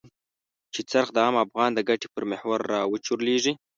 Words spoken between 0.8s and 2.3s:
څرخ د عام افغان د ګټې پر